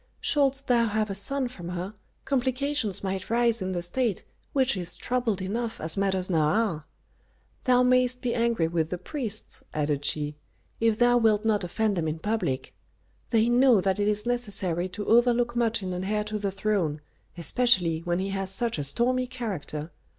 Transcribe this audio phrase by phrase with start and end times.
[0.19, 1.93] "Shouldst thou have a son from her,
[2.25, 6.85] complications might rise in the State, which is troubled enough as matters now are.
[7.65, 10.33] Thou mayst be angry with the priests," added she,
[10.79, 12.73] "if thou wilt not offend them in public.
[13.29, 16.99] They know that it is necessary to overlook much in an heir to the throne,
[17.37, 19.91] especially when he has such a stormy character.